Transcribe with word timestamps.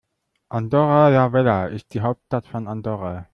Andorra 0.49 1.09
la 1.09 1.27
Vella 1.31 1.67
ist 1.67 1.93
die 1.93 2.01
Hauptstadt 2.01 2.47
von 2.47 2.67
Andorra. 2.67 3.27